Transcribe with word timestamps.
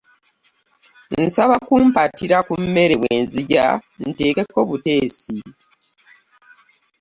Nsaba 1.23 1.55
kumpaatira 1.67 2.37
ku 2.47 2.53
mmere 2.63 2.93
bwe 3.01 3.13
nzija 3.23 3.65
nteekeko 4.07 4.59
buteesi. 4.69 5.37